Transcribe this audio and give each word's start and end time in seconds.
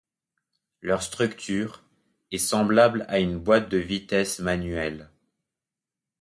Leur 0.81 1.03
structure 1.03 1.83
est 2.31 2.39
semblable 2.39 3.05
à 3.07 3.19
une 3.19 3.37
boîte 3.37 3.69
de 3.69 3.77
vitesses 3.77 4.39
manuelle. 4.39 5.11